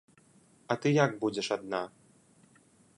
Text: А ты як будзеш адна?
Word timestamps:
А 0.71 0.77
ты 0.85 0.95
як 1.05 1.11
будзеш 1.25 1.47
адна? 1.59 1.83